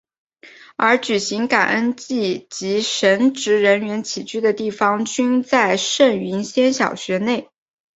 [0.77, 7.51] 而举行感恩祭及神职人员起居的地方均在圣云仙小学内。